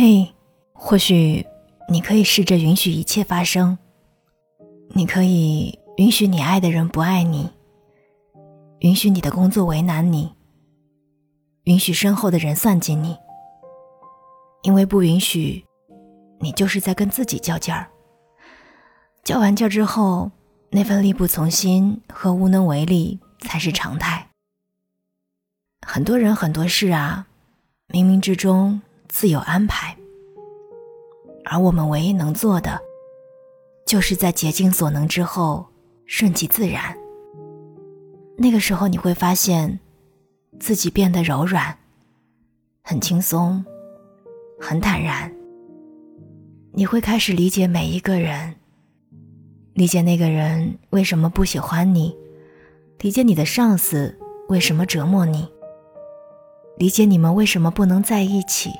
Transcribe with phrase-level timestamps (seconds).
[0.00, 0.34] 嘿，
[0.72, 1.44] 或许
[1.90, 3.76] 你可以试着允许一切发生。
[4.94, 7.50] 你可以允许你爱的人不爱你，
[8.78, 10.34] 允许你的工作为难你，
[11.64, 13.14] 允许身后的人算计你。
[14.62, 15.66] 因为不允许，
[16.38, 17.86] 你就是在跟自己较劲儿。
[19.22, 20.30] 较完劲儿之后，
[20.70, 24.30] 那份力不从心和无能为力才是常态。
[25.86, 27.26] 很多人很多事啊，
[27.88, 29.94] 冥冥之中自有安排。
[31.52, 32.80] 而我们唯一能做的，
[33.84, 35.66] 就是在竭尽所能之后
[36.06, 36.96] 顺其自然。
[38.36, 39.80] 那个时候，你会发现
[40.60, 41.76] 自己变得柔软，
[42.82, 43.64] 很轻松。
[44.60, 45.34] 很坦然，
[46.72, 48.54] 你会开始理解每一个人，
[49.72, 52.16] 理解那个人为什么不喜欢你，
[53.00, 54.16] 理解你的上司
[54.48, 55.48] 为什么折磨你，
[56.76, 58.70] 理解你们为什么不能在一起，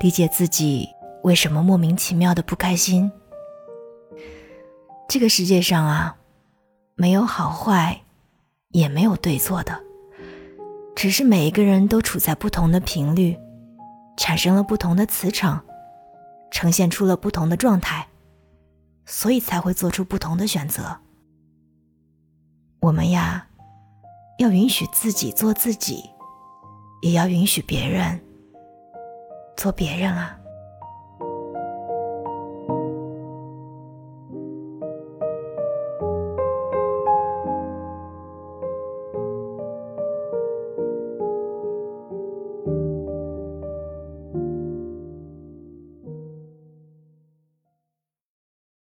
[0.00, 0.88] 理解自己
[1.26, 3.10] 为什么莫名其妙的不开心。
[5.08, 6.16] 这个世界上啊，
[6.94, 8.00] 没有好坏，
[8.68, 9.82] 也没有对错的，
[10.94, 13.36] 只是每一个人都处在不同的频率。
[14.16, 15.62] 产生了不同的磁场，
[16.52, 18.06] 呈现出了不同的状态，
[19.04, 20.96] 所以才会做出不同的选择。
[22.78, 23.48] 我们呀，
[24.38, 26.08] 要允许自己做自己，
[27.02, 28.20] 也要允许别人
[29.56, 30.38] 做别人啊。